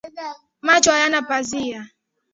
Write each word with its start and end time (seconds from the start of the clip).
Macho 0.61 0.91
hayana 0.91 1.21
pazia 1.21 1.89